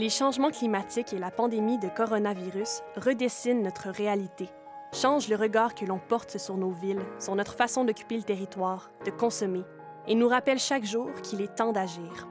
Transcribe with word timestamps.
Les 0.00 0.08
changements 0.08 0.50
climatiques 0.50 1.12
et 1.12 1.18
la 1.18 1.30
pandémie 1.30 1.76
de 1.76 1.88
coronavirus 1.88 2.80
redessinent 2.96 3.62
notre 3.62 3.90
réalité, 3.90 4.48
changent 4.94 5.28
le 5.28 5.36
regard 5.36 5.74
que 5.74 5.84
l'on 5.84 5.98
porte 5.98 6.38
sur 6.38 6.56
nos 6.56 6.70
villes, 6.70 7.04
sur 7.18 7.36
notre 7.36 7.52
façon 7.52 7.84
d'occuper 7.84 8.16
le 8.16 8.22
territoire, 8.22 8.90
de 9.04 9.10
consommer, 9.10 9.62
et 10.06 10.14
nous 10.14 10.26
rappellent 10.26 10.58
chaque 10.58 10.86
jour 10.86 11.10
qu'il 11.22 11.42
est 11.42 11.54
temps 11.54 11.72
d'agir. 11.72 12.26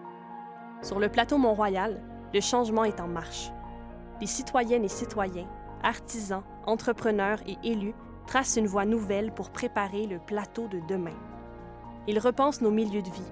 Sur 0.81 0.99
le 0.99 1.09
plateau 1.09 1.37
Mont-Royal, 1.37 2.01
le 2.33 2.41
changement 2.41 2.85
est 2.85 2.99
en 2.99 3.07
marche. 3.07 3.51
Les 4.19 4.25
citoyennes 4.25 4.85
et 4.85 4.87
citoyens, 4.87 5.47
artisans, 5.83 6.41
entrepreneurs 6.65 7.37
et 7.45 7.59
élus 7.63 7.93
tracent 8.25 8.57
une 8.57 8.65
voie 8.65 8.85
nouvelle 8.85 9.31
pour 9.31 9.51
préparer 9.51 10.07
le 10.07 10.17
plateau 10.17 10.67
de 10.69 10.79
demain. 10.87 11.17
Ils 12.07 12.17
repensent 12.17 12.63
nos 12.63 12.71
milieux 12.71 13.03
de 13.03 13.11
vie, 13.11 13.31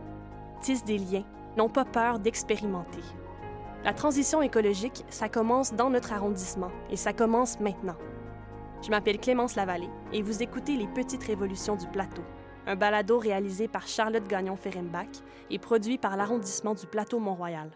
tissent 0.61 0.85
des 0.85 0.99
liens, 0.99 1.25
n'ont 1.57 1.69
pas 1.69 1.85
peur 1.85 2.19
d'expérimenter. 2.19 3.01
La 3.87 3.93
transition 3.93 4.41
écologique, 4.41 5.05
ça 5.07 5.29
commence 5.29 5.73
dans 5.73 5.89
notre 5.89 6.11
arrondissement 6.11 6.71
et 6.89 6.97
ça 6.97 7.13
commence 7.13 7.57
maintenant. 7.61 7.95
Je 8.81 8.89
m'appelle 8.89 9.17
Clémence 9.17 9.55
Lavallée 9.55 9.87
et 10.11 10.21
vous 10.21 10.43
écoutez 10.43 10.75
Les 10.75 10.89
Petites 10.89 11.23
Révolutions 11.23 11.77
du 11.77 11.87
Plateau, 11.87 12.21
un 12.65 12.75
balado 12.75 13.17
réalisé 13.17 13.69
par 13.69 13.87
Charlotte 13.87 14.27
Gagnon-Ferrenbach 14.27 15.23
et 15.49 15.57
produit 15.57 15.97
par 15.97 16.17
l'arrondissement 16.17 16.73
du 16.73 16.85
Plateau 16.85 17.19
Mont-Royal. 17.19 17.71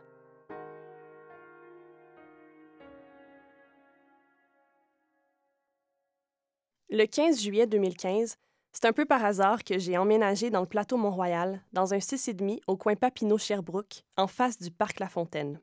Le 6.90 7.06
15 7.06 7.42
juillet 7.42 7.68
2015, 7.68 8.36
c'est 8.74 8.86
un 8.86 8.92
peu 8.92 9.06
par 9.06 9.24
hasard 9.24 9.64
que 9.64 9.80
j'ai 9.80 9.98
emménagé 9.98 10.50
dans 10.50 10.60
le 10.60 10.68
plateau 10.68 10.98
Mont-Royal, 10.98 11.64
dans 11.72 11.94
un 11.94 12.00
6,5 12.00 12.60
au 12.68 12.76
coin 12.76 12.96
Papineau-Sherbrooke, 12.96 14.04
en 14.18 14.28
face 14.28 14.60
du 14.60 14.72
parc 14.72 15.00
La 15.00 15.08
Fontaine. 15.08 15.62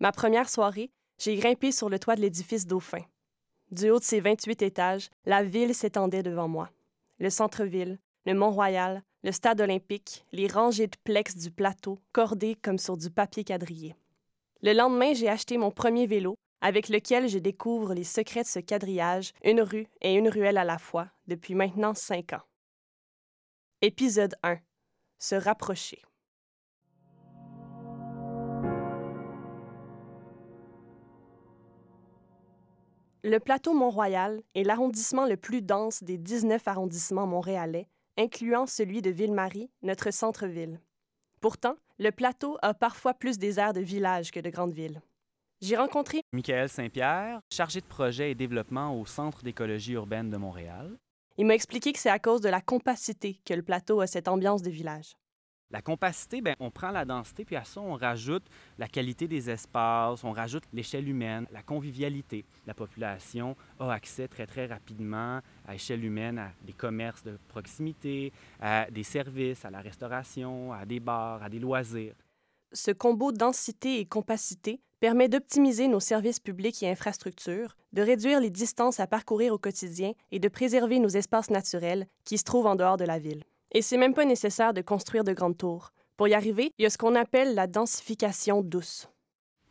Ma 0.00 0.12
première 0.12 0.48
soirée, 0.48 0.90
j'ai 1.18 1.34
grimpé 1.36 1.72
sur 1.72 1.88
le 1.88 1.98
toit 1.98 2.14
de 2.14 2.20
l'édifice 2.20 2.66
Dauphin. 2.66 3.02
Du 3.72 3.90
haut 3.90 3.98
de 3.98 4.04
ses 4.04 4.20
28 4.20 4.62
étages, 4.62 5.10
la 5.24 5.42
ville 5.42 5.74
s'étendait 5.74 6.22
devant 6.22 6.48
moi. 6.48 6.70
Le 7.18 7.30
centre-ville, 7.30 7.98
le 8.24 8.34
Mont-Royal, 8.34 9.02
le 9.24 9.32
stade 9.32 9.60
olympique, 9.60 10.24
les 10.32 10.46
rangées 10.46 10.86
de 10.86 10.96
plex 11.02 11.36
du 11.36 11.50
plateau, 11.50 11.98
cordées 12.12 12.56
comme 12.62 12.78
sur 12.78 12.96
du 12.96 13.10
papier 13.10 13.42
quadrillé. 13.42 13.96
Le 14.62 14.72
lendemain, 14.72 15.14
j'ai 15.14 15.28
acheté 15.28 15.58
mon 15.58 15.72
premier 15.72 16.06
vélo, 16.06 16.36
avec 16.60 16.88
lequel 16.88 17.28
je 17.28 17.38
découvre 17.38 17.94
les 17.94 18.04
secrets 18.04 18.42
de 18.42 18.48
ce 18.48 18.60
quadrillage, 18.60 19.32
une 19.44 19.60
rue 19.60 19.88
et 20.00 20.14
une 20.14 20.28
ruelle 20.28 20.58
à 20.58 20.64
la 20.64 20.78
fois, 20.78 21.08
depuis 21.26 21.54
maintenant 21.54 21.94
cinq 21.94 22.32
ans. 22.32 22.42
Épisode 23.82 24.34
1. 24.42 24.58
Se 25.18 25.34
rapprocher. 25.34 26.02
Le 33.24 33.40
plateau 33.40 33.74
Mont-Royal 33.74 34.40
est 34.54 34.62
l'arrondissement 34.62 35.26
le 35.26 35.36
plus 35.36 35.60
dense 35.60 36.04
des 36.04 36.18
19 36.18 36.68
arrondissements 36.68 37.26
montréalais, 37.26 37.88
incluant 38.16 38.66
celui 38.66 39.02
de 39.02 39.10
Ville-Marie, 39.10 39.70
notre 39.82 40.12
centre-ville. 40.12 40.80
Pourtant, 41.40 41.74
le 41.98 42.12
plateau 42.12 42.58
a 42.62 42.74
parfois 42.74 43.14
plus 43.14 43.36
des 43.36 43.58
airs 43.58 43.72
de 43.72 43.80
village 43.80 44.30
que 44.30 44.38
de 44.38 44.50
grande 44.50 44.72
ville. 44.72 45.02
J'ai 45.60 45.76
rencontré 45.76 46.20
Michael 46.32 46.68
Saint-Pierre, 46.68 47.40
chargé 47.52 47.80
de 47.80 47.86
projet 47.86 48.30
et 48.30 48.34
développement 48.36 48.96
au 48.96 49.04
Centre 49.04 49.42
d'écologie 49.42 49.94
urbaine 49.94 50.30
de 50.30 50.36
Montréal. 50.36 50.96
Il 51.38 51.46
m'a 51.46 51.54
expliqué 51.54 51.92
que 51.92 51.98
c'est 51.98 52.10
à 52.10 52.20
cause 52.20 52.40
de 52.40 52.48
la 52.48 52.60
compacité 52.60 53.40
que 53.44 53.54
le 53.54 53.62
plateau 53.62 54.00
a 54.00 54.06
cette 54.06 54.28
ambiance 54.28 54.62
de 54.62 54.70
village. 54.70 55.16
La 55.70 55.82
compacité, 55.82 56.40
bien, 56.40 56.54
on 56.60 56.70
prend 56.70 56.90
la 56.90 57.04
densité, 57.04 57.44
puis 57.44 57.54
à 57.54 57.64
ça, 57.64 57.82
on 57.82 57.94
rajoute 57.94 58.44
la 58.78 58.88
qualité 58.88 59.28
des 59.28 59.50
espaces, 59.50 60.24
on 60.24 60.32
rajoute 60.32 60.64
l'échelle 60.72 61.06
humaine, 61.06 61.46
la 61.52 61.62
convivialité. 61.62 62.46
La 62.66 62.72
population 62.72 63.54
a 63.78 63.92
accès 63.92 64.28
très, 64.28 64.46
très 64.46 64.64
rapidement 64.64 65.40
à 65.66 65.74
échelle 65.74 66.02
humaine 66.02 66.38
à 66.38 66.52
des 66.64 66.72
commerces 66.72 67.22
de 67.22 67.38
proximité, 67.48 68.32
à 68.60 68.90
des 68.90 69.02
services, 69.02 69.66
à 69.66 69.70
la 69.70 69.82
restauration, 69.82 70.72
à 70.72 70.86
des 70.86 71.00
bars, 71.00 71.42
à 71.42 71.50
des 71.50 71.58
loisirs. 71.58 72.14
Ce 72.72 72.90
combo 72.90 73.30
densité 73.30 74.00
et 74.00 74.06
compacité 74.06 74.80
permet 75.00 75.28
d'optimiser 75.28 75.86
nos 75.86 76.00
services 76.00 76.40
publics 76.40 76.82
et 76.82 76.90
infrastructures, 76.90 77.76
de 77.92 78.00
réduire 78.00 78.40
les 78.40 78.50
distances 78.50 79.00
à 79.00 79.06
parcourir 79.06 79.52
au 79.52 79.58
quotidien 79.58 80.12
et 80.32 80.38
de 80.38 80.48
préserver 80.48 80.98
nos 80.98 81.08
espaces 81.08 81.50
naturels 81.50 82.06
qui 82.24 82.38
se 82.38 82.44
trouvent 82.44 82.66
en 82.66 82.74
dehors 82.74 82.96
de 82.96 83.04
la 83.04 83.18
ville. 83.18 83.44
Et 83.72 83.82
c'est 83.82 83.98
même 83.98 84.14
pas 84.14 84.24
nécessaire 84.24 84.72
de 84.72 84.80
construire 84.80 85.24
de 85.24 85.32
grandes 85.32 85.58
tours. 85.58 85.90
Pour 86.16 86.26
y 86.26 86.34
arriver, 86.34 86.72
il 86.78 86.82
y 86.84 86.86
a 86.86 86.90
ce 86.90 86.98
qu'on 86.98 87.14
appelle 87.14 87.54
la 87.54 87.66
densification 87.66 88.62
douce. 88.62 89.08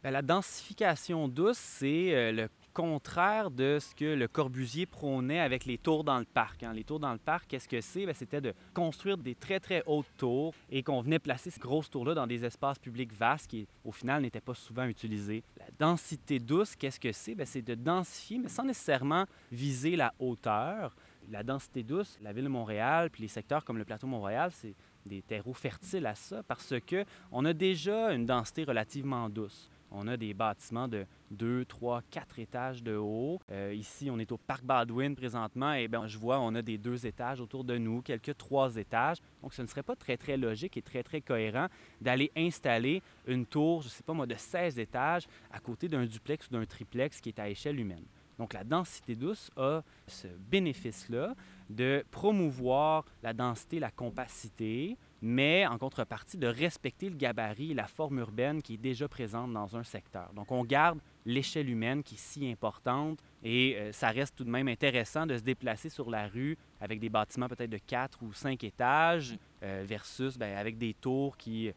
Bien, 0.04 0.12
la 0.12 0.22
densification 0.22 1.28
douce, 1.28 1.58
c'est 1.58 2.14
euh, 2.14 2.32
le 2.32 2.50
contraire 2.74 3.50
de 3.50 3.80
ce 3.82 3.96
que 3.96 4.06
le 4.06 4.28
Corbusier 4.28 4.86
prônait 4.86 5.40
avec 5.40 5.66
les 5.66 5.80
tours 5.80 6.04
dans 6.04 6.20
le 6.20 6.26
parc. 6.26 6.62
Hein. 6.62 6.74
Les 6.74 6.84
tours 6.84 7.00
dans 7.00 7.12
le 7.12 7.18
parc, 7.18 7.48
qu'est-ce 7.48 7.68
que 7.68 7.82
c'est? 7.82 8.06
C'était 8.14 8.40
de 8.40 8.54
construire 8.76 9.18
des 9.18 9.34
très, 9.34 9.60
très 9.60 9.82
hautes 9.88 10.06
tours 10.16 10.54
et 10.70 10.84
qu'on 10.84 11.02
venait 11.02 11.18
placer 11.18 11.50
ces 11.50 11.60
grosses 11.60 11.90
tours-là 11.90 12.14
dans 12.14 12.28
des 12.28 12.46
espaces 12.46 12.78
publics 12.78 13.12
vastes 13.12 13.48
qui, 13.48 13.68
au 13.84 13.92
final, 13.92 14.22
n'étaient 14.22 14.40
pas 14.40 14.54
souvent 14.54 14.86
utilisés. 14.86 15.44
La 15.58 15.66
densité 15.80 16.38
douce, 16.38 16.76
qu'est-ce 16.76 17.00
que 17.00 17.12
c'est? 17.12 17.36
C'est 17.46 17.64
de 17.64 17.74
densifier, 17.74 18.38
mais 18.38 18.50
sans 18.50 18.64
nécessairement 18.64 19.26
viser 19.52 19.96
la 19.96 20.14
hauteur. 20.20 20.96
La 21.30 21.44
densité 21.44 21.84
douce, 21.84 22.18
la 22.22 22.32
ville 22.32 22.46
de 22.46 22.50
Montréal, 22.50 23.10
puis 23.10 23.22
les 23.22 23.28
secteurs 23.28 23.66
comme 23.66 23.78
le 23.78 23.86
plateau 23.86 24.08
Montréal, 24.08 24.52
c'est 24.54 24.76
des 25.06 25.22
terreaux 25.22 25.54
fertiles 25.54 26.06
à 26.06 26.16
ça 26.16 26.44
parce 26.44 26.74
que 26.86 27.06
on 27.32 27.46
a 27.46 27.54
déjà 27.54 28.14
une 28.14 28.26
densité 28.26 28.64
relativement 28.64 29.30
douce. 29.30 29.70
On 29.92 30.08
a 30.08 30.18
des 30.18 30.34
bâtiments 30.34 30.88
de 30.88 31.06
2, 31.32 31.64
3, 31.66 32.02
4 32.12 32.40
étages 32.40 32.84
de 32.84 32.96
haut. 32.96 33.40
Euh, 33.52 33.74
ici, 33.74 34.10
on 34.12 34.20
est 34.20 34.32
au 34.32 34.38
Parc 34.38 34.64
Baldwin 34.66 35.16
présentement 35.16 35.74
et 35.74 35.88
bien, 35.88 36.08
je 36.08 36.18
vois 36.18 36.40
on 36.40 36.56
a 36.56 36.62
des 36.62 36.78
deux 36.78 37.06
étages 37.06 37.40
autour 37.40 37.64
de 37.64 37.78
nous, 37.78 38.02
quelques 38.02 38.38
trois 38.38 38.76
étages. 38.76 39.18
Donc, 39.42 39.54
ce 39.54 39.62
ne 39.62 39.68
serait 39.68 39.84
pas 39.84 39.96
très, 39.96 40.18
très 40.18 40.36
logique 40.36 40.76
et 40.76 40.82
très, 40.82 41.04
très 41.04 41.22
cohérent 41.22 41.68
d'aller 42.02 42.32
installer 42.36 43.02
une 43.28 43.46
tour, 43.46 43.82
je 43.82 43.88
ne 43.88 43.92
sais 43.92 44.04
pas 44.04 44.14
moi, 44.14 44.26
de 44.26 44.36
16 44.36 44.78
étages 44.78 45.28
à 45.52 45.60
côté 45.60 45.88
d'un 45.88 46.06
duplex 46.06 46.48
ou 46.48 46.52
d'un 46.52 46.66
triplex 46.66 47.22
qui 47.22 47.30
est 47.30 47.40
à 47.40 47.50
échelle 47.50 47.80
humaine. 47.80 48.06
Donc, 48.38 48.54
la 48.54 48.64
densité 48.64 49.16
douce 49.16 49.52
a 49.58 49.82
ce 50.08 50.28
bénéfice-là 50.28 51.36
de 51.70 52.06
promouvoir 52.12 53.06
la 53.24 53.34
densité, 53.34 53.80
la 53.80 53.92
compacité, 53.92 54.98
mais 55.22 55.66
en 55.66 55.78
contrepartie 55.78 56.38
de 56.38 56.48
respecter 56.48 57.10
le 57.10 57.16
gabarit 57.16 57.72
et 57.72 57.74
la 57.74 57.88
forme 57.88 58.20
urbaine 58.20 58.62
qui 58.62 58.76
est 58.76 58.78
déjà 58.78 59.08
présente 59.08 59.52
dans 59.52 59.76
un 59.76 59.84
secteur. 59.84 60.32
Donc, 60.34 60.52
on 60.52 60.64
garde 60.64 61.00
l'échelle 61.26 61.70
humaine 61.70 62.04
qui 62.04 62.16
est 62.16 62.20
si 62.20 62.50
importante 62.50 63.20
et 63.44 63.76
euh, 63.78 63.92
ça 63.92 64.10
reste 64.10 64.36
tout 64.36 64.44
de 64.44 64.50
même 64.50 64.68
intéressant 64.68 65.26
de 65.26 65.38
se 65.38 65.44
déplacer 65.44 65.90
sur 65.90 66.10
la 66.10 66.28
rue 66.28 66.58
avec 66.80 67.00
des 67.00 67.10
bâtiments 67.10 67.50
peut-être 67.50 67.70
de 67.70 67.80
4 67.80 68.24
ou 68.24 68.32
5 68.32 68.64
étages 68.64 69.38
euh, 69.64 69.84
versus 69.86 70.38
ben, 70.38 70.56
avec 70.56 70.78
des 70.78 70.94
tours 70.94 71.36
qui 71.36 71.72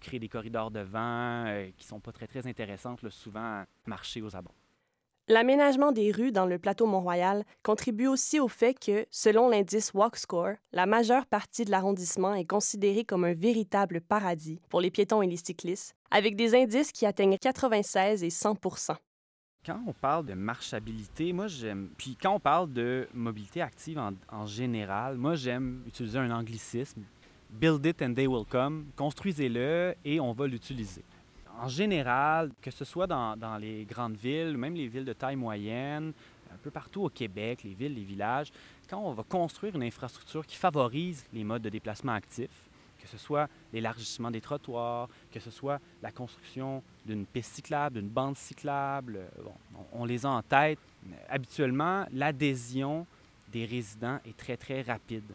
créent 0.00 0.18
des 0.18 0.28
corridors 0.28 0.70
de 0.70 0.80
vent 0.80 1.44
euh, 1.46 1.68
qui 1.76 1.86
sont 1.86 2.00
pas 2.00 2.12
très, 2.12 2.26
très 2.26 2.46
intéressantes, 2.46 3.06
souvent 3.10 3.60
à 3.60 3.64
marcher 3.86 4.22
aux 4.22 4.34
abords. 4.34 4.54
L'aménagement 5.26 5.90
des 5.90 6.12
rues 6.12 6.32
dans 6.32 6.44
le 6.44 6.58
plateau 6.58 6.84
Mont-Royal 6.84 7.44
contribue 7.62 8.06
aussi 8.06 8.38
au 8.40 8.48
fait 8.48 8.74
que, 8.74 9.06
selon 9.10 9.48
l'indice 9.48 9.94
Walk 9.94 10.16
Score, 10.16 10.56
la 10.72 10.84
majeure 10.84 11.24
partie 11.24 11.64
de 11.64 11.70
l'arrondissement 11.70 12.34
est 12.34 12.44
considérée 12.44 13.06
comme 13.06 13.24
un 13.24 13.32
véritable 13.32 14.02
paradis 14.02 14.60
pour 14.68 14.82
les 14.82 14.90
piétons 14.90 15.22
et 15.22 15.26
les 15.26 15.38
cyclistes, 15.38 15.96
avec 16.10 16.36
des 16.36 16.54
indices 16.54 16.92
qui 16.92 17.06
atteignent 17.06 17.38
96 17.38 18.22
et 18.22 18.28
100 18.28 18.56
quand 19.66 19.80
on 19.86 19.94
parle 19.94 20.26
de 20.26 20.34
marchabilité, 20.34 21.32
moi 21.32 21.46
j'aime. 21.46 21.88
Puis 21.96 22.18
quand 22.20 22.34
on 22.34 22.38
parle 22.38 22.70
de 22.70 23.08
mobilité 23.14 23.62
active 23.62 23.98
en, 23.98 24.10
en 24.30 24.44
général, 24.44 25.16
moi 25.16 25.36
j'aime 25.36 25.82
utiliser 25.86 26.18
un 26.18 26.30
anglicisme. 26.30 27.00
Build 27.48 27.86
it 27.86 28.02
and 28.02 28.12
they 28.12 28.26
will 28.26 28.44
come. 28.44 28.84
Construisez-le 28.94 29.94
et 30.04 30.20
on 30.20 30.34
va 30.34 30.46
l'utiliser 30.46 31.02
en 31.60 31.68
général, 31.68 32.50
que 32.60 32.70
ce 32.70 32.84
soit 32.84 33.06
dans, 33.06 33.58
les 33.60 33.84
grandes 33.84 34.16
villes, 34.16 34.56
même 34.56 34.74
les 34.74 34.88
villes 34.88 35.04
de 35.04 35.12
taille 35.12 35.36
moyenne, 35.36 36.12
un 36.52 36.56
peu 36.62 36.70
partout 36.70 37.02
au 37.02 37.08
Québec, 37.08 37.62
les 37.64 37.74
villes, 37.74 37.94
les 37.94 38.04
villages, 38.04 38.52
quand 38.88 38.98
on 38.98 39.12
va 39.12 39.22
construire 39.22 39.74
une 39.74 39.82
infrastructure 39.82 40.46
qui 40.46 40.56
favorise 40.56 41.24
les 41.32 41.44
modes 41.44 41.62
de 41.62 41.68
déplacement 41.68 42.12
actifs, 42.12 42.68
que 43.00 43.08
ce 43.08 43.18
soit 43.18 43.48
l'élargissement 43.72 44.30
des 44.30 44.40
trottoirs, 44.40 45.08
que 45.30 45.40
ce 45.40 45.50
soit 45.50 45.80
la 46.02 46.10
construction 46.10 46.82
d'une 47.04 47.26
piste 47.26 47.54
cyclable, 47.54 48.00
d'une 48.00 48.08
bande 48.08 48.36
cyclable, 48.36 49.16
euh, 49.16 49.48
on, 49.92 50.04
les 50.04 50.24
a 50.24 50.30
en 50.30 50.42
tête. 50.42 50.78
habituellement, 51.28 52.06
l'adhésion 52.12 53.06
des 53.52 53.66
résidents 53.66 54.20
est 54.26 54.36
très, 54.36 54.56
très 54.56 54.82
rapide. 54.82 55.30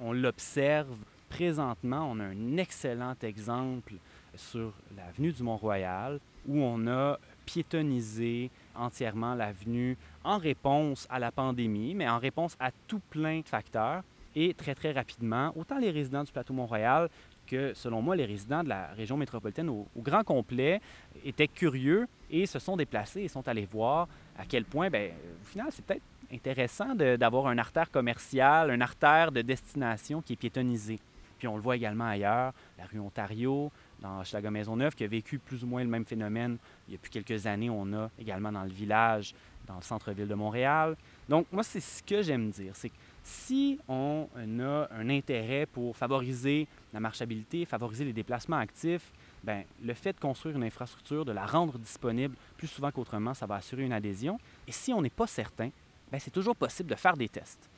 On 0.00 0.12
l'observe 0.12 0.96
présentement, 1.28 2.08
on 2.10 2.20
a 2.20 2.24
un 2.24 2.56
excellent 2.56 3.14
exemple 3.22 3.94
sur 4.36 4.72
l'avenue 4.96 5.32
du 5.32 5.42
Mont-Royal, 5.42 6.20
où 6.46 6.60
on 6.60 6.86
a 6.86 7.18
piétonnisé 7.46 8.50
entièrement 8.74 9.34
l'avenue 9.34 9.96
en 10.24 10.38
réponse 10.38 11.06
à 11.10 11.18
la 11.18 11.32
pandémie, 11.32 11.94
mais 11.94 12.08
en 12.08 12.18
réponse 12.18 12.56
à 12.60 12.70
tout 12.86 13.00
plein 13.10 13.40
de 13.40 13.48
facteurs. 13.48 14.02
Et 14.36 14.54
très, 14.54 14.74
très 14.74 14.92
rapidement, 14.92 15.52
autant 15.56 15.78
les 15.78 15.90
résidents 15.90 16.22
du 16.22 16.30
plateau 16.30 16.52
Mont-Royal 16.52 17.08
que, 17.46 17.74
selon 17.74 18.00
moi, 18.00 18.14
les 18.14 18.24
résidents 18.24 18.62
de 18.62 18.68
la 18.68 18.86
région 18.96 19.16
métropolitaine 19.16 19.68
au, 19.68 19.86
grand 19.96 20.22
complet 20.22 20.80
étaient 21.24 21.48
curieux 21.48 22.06
et 22.30 22.46
se 22.46 22.60
sont 22.60 22.76
déplacés 22.76 23.22
et 23.22 23.28
sont 23.28 23.46
allés 23.48 23.66
voir 23.70 24.06
à 24.38 24.44
quel 24.44 24.64
point, 24.64 24.88
bien, 24.88 25.08
au 25.42 25.44
final, 25.44 25.66
c'est 25.70 25.84
peut-être 25.84 26.04
intéressant 26.32 26.94
d'avoir 26.94 27.48
un 27.48 27.58
artère 27.58 27.90
commercial, 27.90 28.70
un 28.70 28.80
artère 28.80 29.32
de 29.32 29.42
destination 29.42 30.22
qui 30.22 30.34
est 30.34 30.36
piétonnisé. 30.36 31.00
Puis 31.40 31.48
on 31.48 31.56
le 31.56 31.62
voit 31.62 31.74
également 31.74 32.06
ailleurs, 32.06 32.52
la 32.78 32.84
rue 32.84 33.00
Ontario, 33.00 33.72
dans 34.00 34.18
Maison 34.20 34.50
Maisonneuve, 34.50 34.94
qui 34.94 35.04
a 35.04 35.08
vécu 35.08 35.38
plus 35.38 35.64
ou 35.64 35.66
moins 35.66 35.82
le 35.82 35.88
même 35.88 36.04
phénomène 36.04 36.58
il 36.86 36.92
y 36.92 36.94
a 36.94 36.98
plus 36.98 37.10
quelques 37.10 37.46
années. 37.46 37.70
On 37.70 37.92
a 37.94 38.10
également 38.18 38.52
dans 38.52 38.62
le 38.62 38.70
village, 38.70 39.34
dans 39.66 39.76
le 39.76 39.82
centre-ville 39.82 40.28
de 40.28 40.34
Montréal. 40.34 40.96
Donc, 41.30 41.46
moi, 41.50 41.62
c'est 41.62 41.80
ce 41.80 42.02
que 42.02 42.20
j'aime 42.20 42.50
dire. 42.50 42.76
C'est 42.76 42.90
que 42.90 42.94
si 43.24 43.78
on 43.88 44.28
a 44.60 44.88
un 44.92 45.08
intérêt 45.08 45.64
pour 45.64 45.96
favoriser 45.96 46.66
la 46.92 47.00
marchabilité, 47.00 47.64
favoriser 47.64 48.04
les 48.04 48.12
déplacements 48.12 48.58
actifs, 48.58 49.12
bien, 49.42 49.64
le 49.82 49.94
fait 49.94 50.12
de 50.12 50.20
construire 50.20 50.56
une 50.56 50.64
infrastructure, 50.64 51.24
de 51.24 51.32
la 51.32 51.46
rendre 51.46 51.78
disponible 51.78 52.36
plus 52.58 52.68
souvent 52.68 52.90
qu'autrement, 52.90 53.32
ça 53.32 53.46
va 53.46 53.54
assurer 53.56 53.84
une 53.84 53.92
adhésion. 53.94 54.38
Et 54.68 54.72
si 54.72 54.92
on 54.92 55.00
n'est 55.00 55.08
pas 55.08 55.26
certain, 55.26 55.70
bien, 56.10 56.18
c'est 56.18 56.30
toujours 56.30 56.56
possible 56.56 56.90
de 56.90 56.96
faire 56.96 57.16
des 57.16 57.30
tests. 57.30 57.70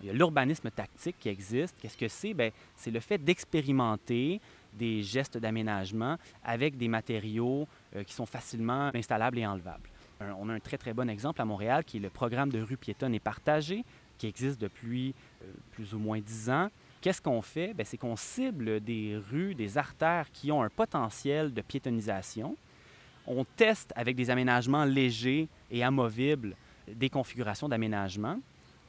Il 0.00 0.06
y 0.06 0.10
a 0.10 0.12
l'urbanisme 0.12 0.70
tactique 0.70 1.16
qui 1.18 1.28
existe. 1.28 1.76
Qu'est-ce 1.80 1.96
que 1.96 2.08
c'est? 2.08 2.34
Bien, 2.34 2.50
c'est 2.76 2.90
le 2.90 3.00
fait 3.00 3.18
d'expérimenter 3.18 4.40
des 4.72 5.02
gestes 5.02 5.36
d'aménagement 5.36 6.16
avec 6.44 6.76
des 6.76 6.88
matériaux 6.88 7.66
euh, 7.96 8.04
qui 8.04 8.14
sont 8.14 8.26
facilement 8.26 8.90
installables 8.94 9.38
et 9.38 9.46
enlevables. 9.46 9.88
on 10.20 10.48
a 10.48 10.54
un 10.54 10.60
très, 10.60 10.78
très 10.78 10.94
bon 10.94 11.08
exemple 11.10 11.40
à 11.42 11.44
Montréal 11.44 11.84
qui 11.84 11.96
est 11.96 12.00
le 12.00 12.10
programme 12.10 12.50
de 12.50 12.60
rue 12.60 12.76
piétonne 12.76 13.14
et 13.14 13.20
partagée 13.20 13.84
qui 14.16 14.26
existe 14.26 14.60
depuis 14.60 15.14
euh, 15.42 15.46
plus 15.72 15.94
ou 15.94 15.98
moins 15.98 16.20
dix 16.20 16.50
ans. 16.50 16.68
Qu'est-ce 17.00 17.22
qu'on 17.22 17.40
fait? 17.40 17.74
C'est 17.84 17.96
qu'on 17.96 18.16
cible 18.16 18.80
des 18.80 19.18
rues, 19.30 19.54
des 19.54 19.78
artères 19.78 20.30
qui 20.30 20.52
ont 20.52 20.62
un 20.62 20.68
potentiel 20.68 21.52
de 21.52 21.62
piétonisation. 21.62 22.56
On 23.26 23.44
teste 23.44 23.92
avec 23.96 24.16
des 24.16 24.28
aménagements 24.28 24.84
légers 24.84 25.48
et 25.70 25.82
amovibles 25.82 26.54
des 26.86 27.08
configurations 27.08 27.68
d'aménagement. 27.68 28.38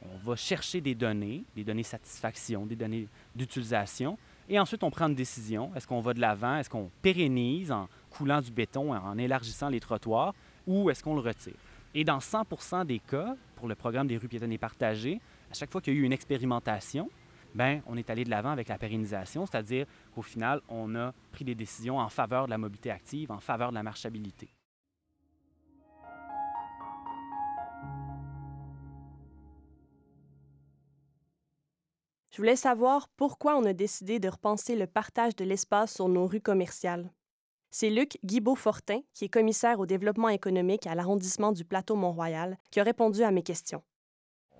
On 0.04 0.16
va 0.16 0.36
chercher 0.36 0.80
des 0.80 0.94
données, 0.94 1.44
des 1.54 1.64
données 1.64 1.82
satisfaction, 1.82 2.66
des 2.66 2.76
données 2.76 3.08
d'utilisation, 3.34 4.18
et 4.48 4.58
ensuite 4.58 4.82
on 4.82 4.90
prend 4.90 5.06
une 5.06 5.14
décision. 5.14 5.72
Est-ce 5.74 5.86
qu'on 5.86 6.00
va 6.00 6.12
de 6.14 6.20
l'avant? 6.20 6.56
Est-ce 6.56 6.70
qu'on 6.70 6.90
pérennise 7.00 7.70
en 7.70 7.88
coulant 8.10 8.40
du 8.40 8.50
béton, 8.50 8.92
en 8.94 9.18
élargissant 9.18 9.68
les 9.68 9.80
trottoirs, 9.80 10.34
ou 10.66 10.90
est-ce 10.90 11.02
qu'on 11.02 11.14
le 11.14 11.20
retire? 11.20 11.54
Et 11.94 12.04
dans 12.04 12.18
100% 12.18 12.86
des 12.86 12.98
cas, 12.98 13.36
pour 13.56 13.68
le 13.68 13.74
programme 13.74 14.06
des 14.06 14.16
rues 14.16 14.28
piétonnes 14.28 14.52
et 14.52 14.58
partagées, 14.58 15.20
à 15.50 15.54
chaque 15.54 15.70
fois 15.70 15.80
qu'il 15.80 15.94
y 15.94 15.96
a 15.96 16.00
eu 16.00 16.04
une 16.04 16.12
expérimentation, 16.12 17.10
ben, 17.54 17.82
on 17.86 17.96
est 17.96 18.08
allé 18.08 18.24
de 18.24 18.30
l'avant 18.30 18.50
avec 18.50 18.68
la 18.68 18.78
pérennisation, 18.78 19.44
c'est-à-dire 19.46 19.86
qu'au 20.14 20.22
final, 20.22 20.62
on 20.68 20.94
a 20.94 21.12
pris 21.32 21.44
des 21.44 21.54
décisions 21.54 21.98
en 21.98 22.08
faveur 22.08 22.46
de 22.46 22.50
la 22.50 22.58
mobilité 22.58 22.90
active, 22.90 23.30
en 23.30 23.40
faveur 23.40 23.70
de 23.70 23.74
la 23.74 23.82
marchabilité. 23.82 24.48
Je 32.32 32.38
voulais 32.38 32.56
savoir 32.56 33.08
pourquoi 33.18 33.58
on 33.58 33.64
a 33.66 33.74
décidé 33.74 34.18
de 34.18 34.26
repenser 34.26 34.74
le 34.74 34.86
partage 34.86 35.36
de 35.36 35.44
l'espace 35.44 35.92
sur 35.92 36.08
nos 36.08 36.26
rues 36.26 36.40
commerciales. 36.40 37.10
C'est 37.70 37.90
Luc 37.90 38.18
Guibault-Fortin, 38.24 39.00
qui 39.12 39.26
est 39.26 39.28
commissaire 39.28 39.80
au 39.80 39.84
développement 39.84 40.30
économique 40.30 40.86
à 40.86 40.94
l'arrondissement 40.94 41.52
du 41.52 41.62
Plateau 41.62 41.94
Mont-Royal, 41.94 42.56
qui 42.70 42.80
a 42.80 42.84
répondu 42.84 43.22
à 43.22 43.30
mes 43.30 43.42
questions. 43.42 43.82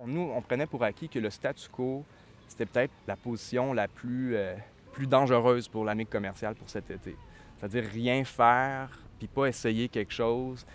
Nous, 0.04 0.20
on 0.20 0.42
prenait 0.42 0.66
pour 0.66 0.82
acquis 0.82 1.08
que 1.08 1.19
le 1.19 1.30
statu 1.30 1.66
quo, 1.70 2.04
c'était 2.46 2.66
peut-être 2.66 2.92
la 3.06 3.16
position 3.16 3.72
la 3.72 3.88
plus, 3.88 4.36
euh, 4.36 4.54
dangereuse 5.08 5.66
pour 5.66 5.86
l'année 5.86 6.04
commerciale 6.04 6.54
pour 6.54 6.69
cet 6.69 6.90
été. 6.90 7.16
C'est-à-dire 7.56 7.84
rien 7.84 8.22
faire, 8.24 8.90
puis 9.19 9.28
pas 9.28 9.46
essayer 9.46 9.88
quelque 9.88 10.12
chose, 10.12 10.66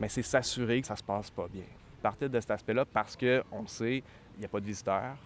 mais 0.00 0.08
c'est 0.08 0.22
s'assurer 0.22 0.80
que 0.80 0.86
ça 0.86 0.96
se 0.96 1.04
passe 1.04 1.30
pas 1.30 1.48
bien. 1.48 1.66
Partir 2.00 2.30
de 2.30 2.40
cet 2.40 2.52
aspect-là 2.52 2.86
parce 2.86 3.14
qu'on 3.14 3.66
sait, 3.66 4.02
il 4.36 4.38
n'y 4.38 4.46
a 4.46 4.48
pas 4.48 4.60
de 4.60 4.66
visiteurs, 4.66 5.16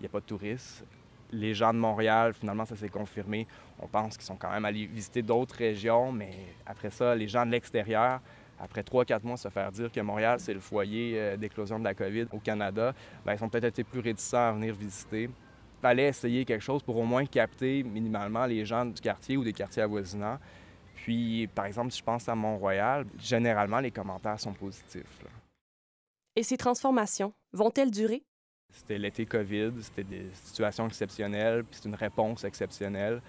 il 0.00 0.04
n'y 0.04 0.06
a 0.06 0.10
pas 0.10 0.20
de 0.20 0.24
touristes. 0.24 0.84
Les 1.30 1.54
gens 1.54 1.72
de 1.72 1.78
Montréal, 1.78 2.32
finalement, 2.34 2.64
ça 2.64 2.74
s'est 2.74 2.88
confirmé. 2.88 3.46
On 3.78 3.86
pense 3.86 4.16
qu'ils 4.16 4.26
sont 4.26 4.36
quand 4.36 4.50
même 4.50 4.64
allés 4.64 4.86
visiter 4.86 5.22
d'autres 5.22 5.54
régions, 5.54 6.10
mais 6.10 6.32
après 6.66 6.90
ça, 6.90 7.14
les 7.14 7.28
gens 7.28 7.46
de 7.46 7.52
l'extérieur, 7.52 8.20
après 8.58 8.82
trois, 8.82 9.04
quatre 9.04 9.24
mois, 9.24 9.36
se 9.36 9.48
faire 9.48 9.70
dire 9.70 9.92
que 9.92 10.00
Montréal, 10.00 10.40
c'est 10.40 10.54
le 10.54 10.60
foyer 10.60 11.14
euh, 11.16 11.36
d'éclosion 11.36 11.78
de 11.78 11.84
la 11.84 11.94
COVID 11.94 12.26
au 12.32 12.38
Canada, 12.38 12.94
bien, 13.24 13.34
ils 13.34 13.38
sont 13.38 13.48
peut-être 13.48 13.64
été 13.64 13.84
plus 13.84 14.00
réticents 14.00 14.48
à 14.48 14.52
venir 14.52 14.74
visiter. 14.74 15.24
Il 15.24 15.80
fallait 15.80 16.08
essayer 16.08 16.44
quelque 16.44 16.62
chose 16.62 16.82
pour 16.82 16.96
au 16.96 17.04
moins 17.04 17.24
capter 17.24 17.82
minimalement 17.82 18.46
les 18.46 18.64
gens 18.64 18.84
du 18.84 19.00
quartier 19.00 19.36
ou 19.36 19.44
des 19.44 19.52
quartiers 19.52 19.82
avoisinants. 19.82 20.38
Puis, 20.94 21.46
par 21.54 21.64
exemple, 21.64 21.90
si 21.90 21.98
je 22.00 22.04
pense 22.04 22.28
à 22.28 22.34
Mont-Royal, 22.34 23.06
généralement, 23.18 23.80
les 23.80 23.90
commentaires 23.90 24.38
sont 24.38 24.52
positifs. 24.52 25.24
Et 26.36 26.42
ces 26.42 26.58
transformations 26.58 27.32
vont-elles 27.52 27.90
durer? 27.90 28.22
C'était 28.72 28.98
l'été 28.98 29.26
COVID, 29.26 29.72
c'était 29.80 30.04
des 30.04 30.26
situations 30.32 30.86
exceptionnelles, 30.86 31.64
puis 31.64 31.78
c'est 31.80 31.88
une 31.88 31.94
réponse 31.94 32.44
exceptionnelle. 32.44 33.20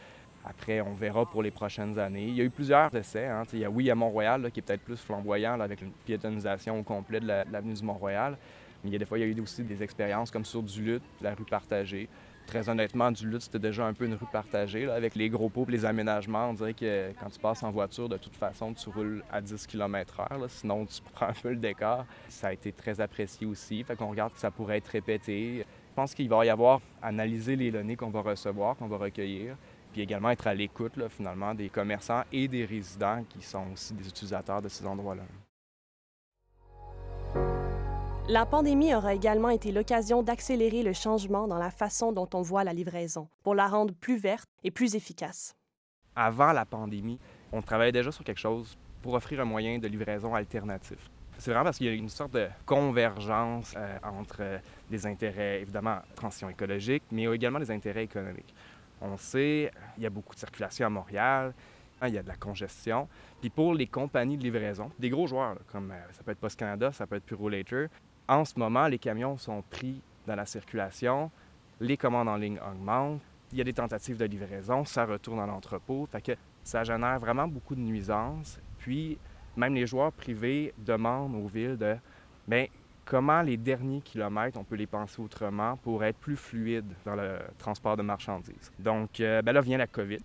Après, 0.43 0.81
on 0.81 0.93
verra 0.93 1.25
pour 1.25 1.43
les 1.43 1.51
prochaines 1.51 1.99
années. 1.99 2.25
Il 2.25 2.35
y 2.35 2.41
a 2.41 2.43
eu 2.43 2.49
plusieurs 2.49 2.93
essais. 2.95 3.27
Hein. 3.27 3.43
Il 3.53 3.59
y 3.59 3.65
a, 3.65 3.69
oui, 3.69 3.89
à 3.91 3.95
Mont-Royal, 3.95 4.51
qui 4.51 4.59
est 4.59 4.63
peut-être 4.63 4.81
plus 4.81 4.97
flamboyant, 4.97 5.59
avec 5.59 5.81
une 5.81 5.91
piétonisation 5.91 6.79
au 6.79 6.83
complet 6.83 7.19
de 7.19 7.27
l'avenue 7.27 7.73
du 7.73 7.83
Mont-Royal. 7.83 8.37
Mais 8.83 8.89
il 8.89 8.93
y 8.93 8.95
a 8.95 8.99
des 8.99 9.05
fois, 9.05 9.19
il 9.19 9.21
y 9.21 9.23
a 9.23 9.27
eu 9.27 9.39
aussi 9.39 9.63
des 9.63 9.83
expériences 9.83 10.31
comme 10.31 10.45
sur 10.45 10.63
Duluth, 10.63 11.03
la 11.21 11.35
rue 11.35 11.45
partagée. 11.45 12.09
Très 12.51 12.67
honnêtement, 12.67 13.13
Duluth, 13.13 13.43
c'était 13.43 13.59
déjà 13.59 13.85
un 13.85 13.93
peu 13.93 14.03
une 14.03 14.15
rue 14.15 14.25
partagée. 14.29 14.85
avec 14.89 15.15
les 15.15 15.29
gros 15.29 15.47
pots 15.47 15.65
les 15.69 15.85
aménagements, 15.85 16.49
on 16.49 16.53
dirait 16.53 16.73
que 16.73 17.13
quand 17.17 17.29
tu 17.29 17.39
passes 17.39 17.63
en 17.63 17.71
voiture, 17.71 18.09
de 18.09 18.17
toute 18.17 18.35
façon, 18.35 18.73
tu 18.73 18.89
roules 18.89 19.23
à 19.31 19.39
10 19.39 19.65
km/h. 19.67 20.49
Sinon, 20.49 20.85
tu 20.85 21.01
prends 21.13 21.27
un 21.27 21.33
peu 21.41 21.51
le 21.51 21.55
décor. 21.55 22.03
Ça 22.27 22.49
a 22.49 22.51
été 22.51 22.73
très 22.73 22.99
apprécié 22.99 23.47
aussi. 23.47 23.81
Fait 23.85 23.95
qu'on 23.95 24.09
regarde 24.09 24.33
que 24.33 24.39
ça 24.39 24.51
pourrait 24.51 24.79
être 24.79 24.89
répété. 24.89 25.59
Je 25.59 25.95
pense 25.95 26.13
qu'il 26.13 26.27
va 26.27 26.45
y 26.45 26.49
avoir 26.49 26.81
analyser 27.01 27.55
les 27.55 27.71
données 27.71 27.95
qu'on 27.95 28.09
va 28.09 28.19
recevoir, 28.19 28.75
qu'on 28.75 28.87
va 28.87 28.97
recueillir, 28.97 29.55
puis 29.93 30.01
également 30.01 30.31
être 30.31 30.47
à 30.47 30.53
l'écoute, 30.53 30.91
finalement, 31.07 31.55
des 31.55 31.69
commerçants 31.69 32.23
et 32.33 32.49
des 32.49 32.65
résidents 32.65 33.23
qui 33.29 33.41
sont 33.41 33.63
aussi 33.73 33.93
des 33.93 34.09
utilisateurs 34.09 34.61
de 34.61 34.67
ces 34.67 34.85
endroits-là. 34.85 35.23
La 38.29 38.45
pandémie 38.45 38.93
aura 38.93 39.15
également 39.15 39.49
été 39.49 39.71
l'occasion 39.71 40.21
d'accélérer 40.21 40.83
le 40.83 40.93
changement 40.93 41.47
dans 41.47 41.57
la 41.57 41.71
façon 41.71 42.11
dont 42.11 42.29
on 42.33 42.41
voit 42.41 42.63
la 42.63 42.71
livraison, 42.71 43.27
pour 43.43 43.55
la 43.55 43.67
rendre 43.67 43.93
plus 43.95 44.17
verte 44.17 44.47
et 44.63 44.69
plus 44.69 44.95
efficace. 44.95 45.55
Avant 46.15 46.51
la 46.51 46.65
pandémie, 46.65 47.19
on 47.51 47.61
travaillait 47.61 47.91
déjà 47.91 48.11
sur 48.11 48.23
quelque 48.23 48.39
chose 48.39 48.77
pour 49.01 49.15
offrir 49.15 49.41
un 49.41 49.45
moyen 49.45 49.79
de 49.79 49.87
livraison 49.87 50.35
alternatif. 50.35 51.09
C'est 51.39 51.49
vraiment 51.49 51.65
parce 51.65 51.77
qu'il 51.79 51.87
y 51.87 51.89
a 51.89 51.93
une 51.93 52.09
sorte 52.09 52.33
de 52.33 52.47
convergence 52.65 53.73
euh, 53.75 53.97
entre 54.03 54.61
des 54.89 55.07
intérêts, 55.07 55.61
évidemment, 55.61 55.97
transition 56.15 56.49
écologique, 56.49 57.03
mais 57.11 57.23
également 57.23 57.59
des 57.59 57.71
intérêts 57.71 58.03
économiques. 58.03 58.53
On 59.01 59.17
sait, 59.17 59.71
il 59.97 60.03
y 60.03 60.05
a 60.05 60.11
beaucoup 60.11 60.35
de 60.35 60.39
circulation 60.39 60.85
à 60.85 60.89
Montréal, 60.89 61.53
il 62.07 62.13
y 62.13 62.17
a 62.17 62.23
de 62.23 62.27
la 62.27 62.35
congestion. 62.35 63.07
Puis 63.39 63.49
pour 63.49 63.73
les 63.73 63.87
compagnies 63.87 64.37
de 64.37 64.43
livraison, 64.43 64.91
des 64.99 65.09
gros 65.09 65.25
joueurs, 65.25 65.57
comme 65.71 65.91
euh, 65.91 65.99
ça 66.11 66.23
peut 66.23 66.31
être 66.31 66.39
Post 66.39 66.59
Canada, 66.59 66.91
ça 66.91 67.07
peut 67.07 67.15
être 67.15 67.25
Puro 67.25 67.49
Later, 67.49 67.87
en 68.31 68.45
ce 68.45 68.57
moment, 68.57 68.87
les 68.87 68.97
camions 68.97 69.37
sont 69.37 69.61
pris 69.69 70.01
dans 70.25 70.35
la 70.35 70.45
circulation, 70.45 71.29
les 71.81 71.97
commandes 71.97 72.29
en 72.29 72.37
ligne 72.37 72.59
augmentent, 72.65 73.19
il 73.51 73.57
y 73.57 73.61
a 73.61 73.65
des 73.65 73.73
tentatives 73.73 74.15
de 74.15 74.23
livraison, 74.23 74.85
ça 74.85 75.05
retourne 75.05 75.37
dans 75.37 75.45
l'entrepôt, 75.45 76.07
ça 76.63 76.83
génère 76.85 77.19
vraiment 77.19 77.45
beaucoup 77.45 77.75
de 77.75 77.81
nuisances. 77.81 78.57
Puis, 78.77 79.17
même 79.57 79.75
les 79.75 79.85
joueurs 79.85 80.13
privés 80.13 80.73
demandent 80.77 81.35
aux 81.35 81.47
villes 81.47 81.77
de 81.77 81.97
bien, 82.47 82.67
comment 83.03 83.41
les 83.41 83.57
derniers 83.57 83.99
kilomètres, 83.99 84.57
on 84.57 84.63
peut 84.63 84.75
les 84.75 84.87
penser 84.87 85.21
autrement 85.21 85.75
pour 85.75 86.01
être 86.05 86.17
plus 86.17 86.37
fluides 86.37 86.93
dans 87.03 87.15
le 87.15 87.37
transport 87.57 87.97
de 87.97 88.03
marchandises. 88.03 88.71
Donc, 88.79 89.19
euh, 89.19 89.41
ben 89.41 89.51
là 89.51 89.59
vient 89.59 89.77
la 89.77 89.87
COVID 89.87 90.19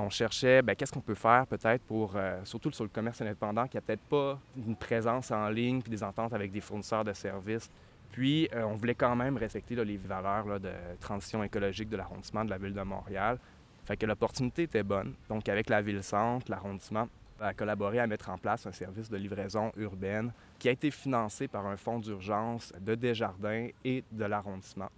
on 0.00 0.10
cherchait 0.10 0.62
ben, 0.62 0.74
qu'est-ce 0.74 0.92
qu'on 0.92 1.00
peut 1.00 1.14
faire 1.14 1.46
peut-être 1.46 1.82
pour, 1.82 2.12
euh, 2.16 2.40
surtout 2.44 2.70
sur 2.72 2.84
le 2.84 2.90
commerce 2.90 3.20
indépendant, 3.20 3.66
qui 3.66 3.76
n'a 3.76 3.80
peut-être 3.80 4.02
pas 4.02 4.38
une 4.56 4.76
présence 4.76 5.30
en 5.30 5.48
ligne 5.48 5.80
puis 5.82 5.90
des 5.90 6.02
ententes 6.02 6.32
avec 6.32 6.50
des 6.50 6.60
fournisseurs 6.60 7.04
de 7.04 7.12
services. 7.12 7.70
Puis, 8.12 8.48
euh, 8.54 8.64
on 8.64 8.74
voulait 8.74 8.94
quand 8.94 9.14
même 9.14 9.36
respecter 9.36 9.76
les 9.84 9.96
valeurs 9.96 10.58
de 10.58 10.72
transition 11.00 11.44
écologique 11.44 11.88
de 11.88 11.96
l'arrondissement 11.96 12.44
de 12.44 12.50
la 12.50 12.58
ville 12.58 12.74
de 12.74 12.82
Montréal. 12.82 13.38
Fait 13.84 13.96
que 13.96 14.06
l'opportunité 14.06 14.64
était 14.64 14.82
bonne. 14.82 15.14
Donc, 15.28 15.48
avec 15.48 15.68
la 15.68 15.80
ville-centre, 15.80 16.50
l'arrondissement 16.50 17.08
a 17.40 17.54
collaboré 17.54 17.98
à 18.00 18.06
mettre 18.06 18.28
en 18.30 18.36
place 18.36 18.66
un 18.66 18.72
service 18.72 19.08
de 19.08 19.16
livraison 19.16 19.72
urbaine 19.76 20.32
qui 20.58 20.68
a 20.68 20.72
été 20.72 20.90
financé 20.90 21.48
par 21.48 21.66
un 21.66 21.76
fonds 21.76 21.98
d'urgence 21.98 22.72
de 22.78 22.94
Desjardins 22.94 23.68
et 23.84 24.04
de 24.10 24.24
l'arrondissement. 24.24 24.90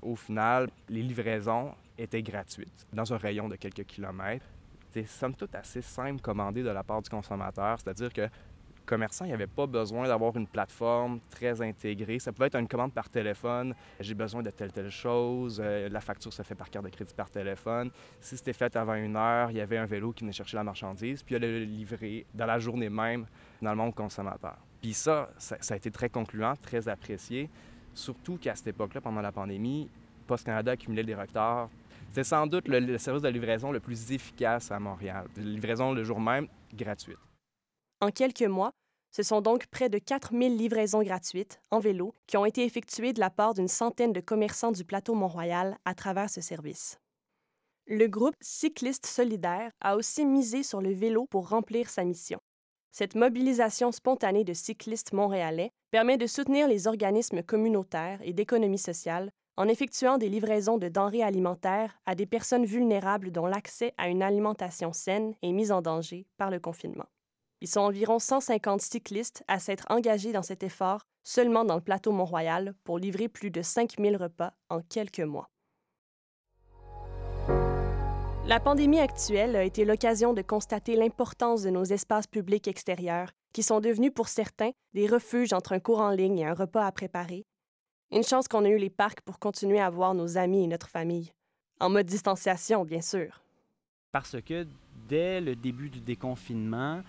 Au 0.00 0.14
final, 0.14 0.68
les 0.88 1.02
livraisons 1.02 1.74
étaient 1.98 2.22
gratuites 2.22 2.86
dans 2.92 3.12
un 3.12 3.18
rayon 3.18 3.48
de 3.48 3.56
quelques 3.56 3.84
kilomètres. 3.84 4.46
C'est 4.90 5.06
somme 5.06 5.34
toute 5.34 5.54
assez 5.54 5.82
simple 5.82 6.22
commandé 6.22 6.62
de 6.62 6.70
la 6.70 6.82
part 6.82 7.02
du 7.02 7.10
consommateur, 7.10 7.78
c'est-à-dire 7.78 8.12
que 8.12 8.28
commerçants 8.88 9.26
n'avaient 9.26 9.46
pas 9.46 9.66
besoin 9.66 10.08
d'avoir 10.08 10.34
une 10.36 10.46
plateforme 10.46 11.20
très 11.28 11.60
intégrée. 11.60 12.18
Ça 12.18 12.32
pouvait 12.32 12.46
être 12.46 12.56
une 12.56 12.66
commande 12.66 12.94
par 12.94 13.10
téléphone. 13.10 13.74
J'ai 14.00 14.14
besoin 14.14 14.42
de 14.42 14.50
telle, 14.50 14.72
telle 14.72 14.90
chose. 14.90 15.60
Euh, 15.62 15.90
la 15.90 16.00
facture 16.00 16.32
se 16.32 16.42
fait 16.42 16.54
par 16.54 16.70
carte 16.70 16.86
de 16.86 16.90
crédit 16.90 17.12
par 17.14 17.28
téléphone. 17.28 17.90
Si 18.18 18.38
c'était 18.38 18.54
fait 18.54 18.74
avant 18.76 18.94
une 18.94 19.14
heure, 19.14 19.50
il 19.50 19.58
y 19.58 19.60
avait 19.60 19.76
un 19.76 19.84
vélo 19.84 20.12
qui 20.12 20.22
venait 20.24 20.32
chercher 20.32 20.56
la 20.56 20.64
marchandise, 20.64 21.22
puis 21.22 21.34
il 21.34 21.36
allait 21.36 21.60
le 21.60 21.64
livrer 21.66 22.24
dans 22.32 22.46
la 22.46 22.58
journée 22.58 22.88
même, 22.88 23.26
finalement, 23.58 23.88
au 23.88 23.92
consommateur. 23.92 24.56
Puis 24.80 24.94
ça, 24.94 25.28
ça, 25.36 25.58
ça 25.60 25.74
a 25.74 25.76
été 25.76 25.90
très 25.90 26.08
concluant, 26.08 26.54
très 26.56 26.88
apprécié. 26.88 27.50
Surtout 27.92 28.38
qu'à 28.38 28.54
cette 28.54 28.68
époque-là, 28.68 29.02
pendant 29.02 29.20
la 29.20 29.32
pandémie, 29.32 29.90
Post 30.26 30.46
Canada 30.46 30.72
accumulait 30.72 31.04
des 31.04 31.14
retards. 31.14 31.68
C'est 32.12 32.24
sans 32.24 32.46
doute 32.46 32.68
le, 32.68 32.98
service 32.98 33.22
de 33.22 33.28
livraison 33.28 33.70
le 33.70 33.80
plus 33.80 34.12
efficace 34.12 34.70
à 34.70 34.78
Montréal. 34.78 35.26
Livraison 35.36 35.92
le 35.92 36.04
jour 36.04 36.20
même, 36.20 36.48
gratuite. 36.74 37.18
En 38.00 38.10
quelques 38.10 38.42
mois, 38.42 38.72
ce 39.10 39.22
sont 39.22 39.40
donc 39.40 39.66
près 39.66 39.88
de 39.88 39.98
4000 39.98 40.56
livraisons 40.56 41.02
gratuites, 41.02 41.60
en 41.70 41.78
vélo, 41.78 42.14
qui 42.26 42.36
ont 42.36 42.44
été 42.44 42.64
effectuées 42.64 43.12
de 43.12 43.20
la 43.20 43.30
part 43.30 43.54
d'une 43.54 43.68
centaine 43.68 44.12
de 44.12 44.20
commerçants 44.20 44.72
du 44.72 44.84
plateau 44.84 45.14
Mont-Royal 45.14 45.76
à 45.84 45.94
travers 45.94 46.30
ce 46.30 46.40
service. 46.40 46.98
Le 47.86 48.06
groupe 48.06 48.34
Cycliste 48.40 49.06
Solidaire 49.06 49.70
a 49.80 49.96
aussi 49.96 50.26
misé 50.26 50.62
sur 50.62 50.82
le 50.82 50.92
vélo 50.92 51.26
pour 51.30 51.48
remplir 51.48 51.88
sa 51.88 52.04
mission. 52.04 52.38
Cette 52.92 53.14
mobilisation 53.14 53.92
spontanée 53.92 54.44
de 54.44 54.52
cyclistes 54.52 55.12
montréalais 55.12 55.70
permet 55.90 56.18
de 56.18 56.26
soutenir 56.26 56.68
les 56.68 56.86
organismes 56.86 57.42
communautaires 57.42 58.20
et 58.22 58.32
d'économie 58.32 58.78
sociale 58.78 59.30
en 59.58 59.66
effectuant 59.66 60.18
des 60.18 60.28
livraisons 60.28 60.78
de 60.78 60.88
denrées 60.88 61.24
alimentaires 61.24 61.98
à 62.06 62.14
des 62.14 62.26
personnes 62.26 62.64
vulnérables 62.64 63.32
dont 63.32 63.46
l'accès 63.46 63.92
à 63.98 64.08
une 64.08 64.22
alimentation 64.22 64.92
saine 64.92 65.34
est 65.42 65.50
mis 65.50 65.72
en 65.72 65.82
danger 65.82 66.28
par 66.36 66.52
le 66.52 66.60
confinement. 66.60 67.06
Ils 67.60 67.66
sont 67.66 67.80
environ 67.80 68.20
150 68.20 68.80
cyclistes 68.80 69.42
à 69.48 69.58
s'être 69.58 69.84
engagés 69.90 70.30
dans 70.30 70.44
cet 70.44 70.62
effort 70.62 71.02
seulement 71.24 71.64
dans 71.64 71.74
le 71.74 71.80
plateau 71.80 72.12
Mont-Royal 72.12 72.72
pour 72.84 73.00
livrer 73.00 73.26
plus 73.26 73.50
de 73.50 73.60
5000 73.60 74.16
repas 74.16 74.52
en 74.70 74.80
quelques 74.80 75.18
mois. 75.18 75.50
La 78.46 78.60
pandémie 78.60 79.00
actuelle 79.00 79.56
a 79.56 79.64
été 79.64 79.84
l'occasion 79.84 80.34
de 80.34 80.42
constater 80.42 80.94
l'importance 80.94 81.62
de 81.62 81.70
nos 81.70 81.84
espaces 81.84 82.28
publics 82.28 82.68
extérieurs, 82.68 83.32
qui 83.52 83.64
sont 83.64 83.80
devenus 83.80 84.12
pour 84.14 84.28
certains 84.28 84.70
des 84.94 85.08
refuges 85.08 85.52
entre 85.52 85.72
un 85.72 85.80
cours 85.80 86.00
en 86.00 86.10
ligne 86.10 86.38
et 86.38 86.46
un 86.46 86.54
repas 86.54 86.86
à 86.86 86.92
préparer. 86.92 87.44
Une 88.10 88.24
chance 88.24 88.48
qu'on 88.48 88.64
ait 88.64 88.70
eu 88.70 88.78
les 88.78 88.88
parcs 88.88 89.20
pour 89.20 89.38
continuer 89.38 89.80
à 89.80 89.90
voir 89.90 90.14
nos 90.14 90.38
amis 90.38 90.64
et 90.64 90.66
notre 90.66 90.88
famille. 90.88 91.30
En 91.78 91.90
mode 91.90 92.06
distanciation, 92.06 92.82
bien 92.84 93.02
sûr. 93.02 93.42
Parce 94.12 94.40
que 94.40 94.66
dès 95.06 95.42
le 95.42 95.54
début 95.54 95.90
du 95.90 96.00
déconfinement, 96.00 97.02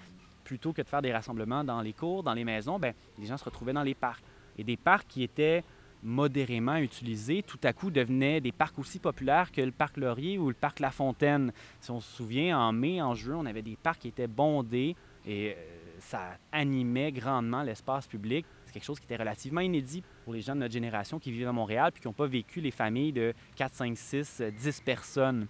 plutôt 0.44 0.74
que 0.74 0.82
de 0.82 0.88
faire 0.88 1.02
des 1.02 1.14
rassemblements 1.14 1.64
dans 1.64 1.82
les 1.82 1.94
cours, 1.94 2.22
dans 2.22 2.34
les 2.34 2.44
maisons, 2.44 2.80
ben, 2.80 2.94
les 3.18 3.28
gens 3.28 3.38
se 3.38 3.46
retrouvaient 3.46 3.72
dans 3.72 3.84
les 3.84 3.96
parcs. 3.96 4.26
Et 4.58 4.64
des 4.66 4.76
parcs 4.76 5.08
qui 5.08 5.24
étaient 5.24 5.64
modérément 6.04 6.76
utilisés, 6.76 7.44
tout 7.44 7.60
à 7.64 7.72
coup 7.72 7.92
devenaient 7.92 8.42
des 8.42 8.52
parcs 8.52 8.78
aussi 8.78 9.00
populaires 9.00 9.54
que 9.54 9.62
le 9.62 9.72
parc 9.72 9.96
Laurier 9.96 10.38
ou 10.38 10.50
le 10.50 10.54
parc 10.54 10.82
La 10.82 10.92
Fontaine. 10.92 11.54
Si 11.80 11.92
on 11.92 12.02
se 12.02 12.14
souvient, 12.14 12.60
en 12.60 12.74
mai, 12.74 13.02
en 13.02 13.16
juin, 13.16 13.38
on 13.40 13.46
avait 13.46 13.62
des 13.62 13.78
parcs 13.78 14.00
qui 14.00 14.10
étaient 14.10 14.28
bondés 14.28 14.98
et 15.26 15.52
euh, 15.52 15.54
ça 16.00 16.38
animait 16.52 17.14
grandement 17.14 17.64
l'espace 17.64 18.06
public. 18.06 18.46
C'est 18.70 18.74
quelque 18.74 18.86
chose 18.86 19.00
qui 19.00 19.06
était 19.06 19.16
relativement 19.16 19.62
inédit 19.62 20.04
pour 20.24 20.34
les 20.34 20.42
gens 20.42 20.54
de 20.54 20.60
notre 20.60 20.74
génération 20.74 21.18
qui 21.18 21.32
vivent 21.32 21.48
à 21.48 21.52
Montréal 21.52 21.92
puis 21.92 22.04
qui 22.04 22.08
n'ont 22.08 22.14
pas 22.14 22.28
vécu 22.28 22.62
les 22.62 22.70
familles 22.70 23.12
de 23.12 23.34
4, 23.56 23.74
5, 23.74 23.98
6, 23.98 24.44
10 24.56 24.82
personnes. 24.82 25.48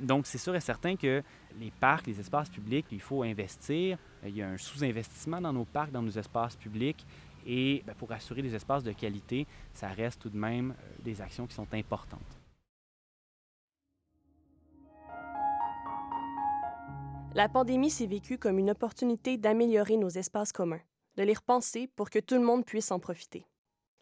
Donc, 0.00 0.26
c'est 0.26 0.38
sûr 0.38 0.56
et 0.56 0.60
certain 0.60 0.96
que 0.96 1.22
les 1.60 1.70
parcs, 1.70 2.06
les 2.06 2.18
espaces 2.18 2.48
publics, 2.48 2.86
il 2.90 3.02
faut 3.02 3.24
investir. 3.24 3.98
Il 4.24 4.34
y 4.34 4.40
a 4.40 4.48
un 4.48 4.56
sous-investissement 4.56 5.42
dans 5.42 5.52
nos 5.52 5.66
parcs, 5.66 5.92
dans 5.92 6.00
nos 6.00 6.12
espaces 6.12 6.56
publics. 6.56 7.04
Et 7.46 7.82
bien, 7.84 7.92
pour 7.92 8.10
assurer 8.10 8.40
des 8.40 8.54
espaces 8.54 8.84
de 8.84 8.92
qualité, 8.92 9.46
ça 9.74 9.88
reste 9.88 10.22
tout 10.22 10.30
de 10.30 10.38
même 10.38 10.70
euh, 10.70 11.02
des 11.04 11.20
actions 11.20 11.46
qui 11.46 11.54
sont 11.54 11.66
importantes. 11.74 12.38
La 17.34 17.50
pandémie 17.50 17.90
s'est 17.90 18.06
vécue 18.06 18.38
comme 18.38 18.58
une 18.58 18.70
opportunité 18.70 19.36
d'améliorer 19.36 19.98
nos 19.98 20.08
espaces 20.08 20.52
communs, 20.52 20.80
de 21.16 21.22
les 21.22 21.34
repenser 21.34 21.88
pour 21.88 22.10
que 22.10 22.18
tout 22.18 22.34
le 22.34 22.40
monde 22.40 22.64
puisse 22.64 22.90
en 22.90 22.98
profiter. 22.98 23.46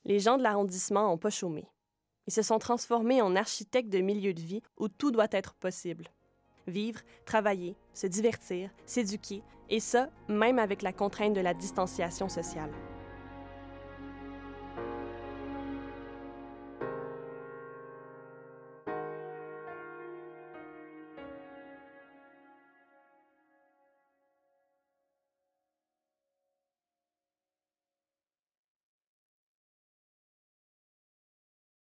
Les 0.05 0.21
gens 0.21 0.39
de 0.39 0.43
l'arrondissement 0.43 1.09
n'ont 1.09 1.19
pas 1.19 1.31
chômé. 1.31 1.69
Ils 2.27 2.33
se 2.33 2.43
sont 2.43 2.59
transformés 2.59 3.23
en 3.23 3.37
architectes 3.37 3.91
de 3.91 3.99
milieux 3.99 4.35
de 4.35 4.41
vie 4.41 4.63
où 4.79 4.89
tout 4.89 5.11
doit 5.11 5.29
être 5.33 5.55
possible. 5.55 6.09
Vivre, 6.67 7.01
travailler, 7.25 7.77
se 7.95 8.07
divertir, 8.07 8.71
s'éduquer, 8.87 9.43
et 9.69 9.81
ça, 9.81 10.11
même 10.29 10.59
avec 10.59 10.83
la 10.83 10.93
contrainte 10.93 11.33
de 11.33 11.41
la 11.41 11.55
distanciation 11.55 12.29
sociale. 12.29 12.71